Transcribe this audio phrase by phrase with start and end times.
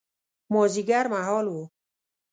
[0.53, 1.55] مازیګر مهال و.